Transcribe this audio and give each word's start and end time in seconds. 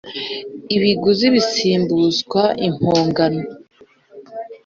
ibiguzi 0.75 1.25
bisimbuzwa 1.35 2.43
impongano. 2.67 3.41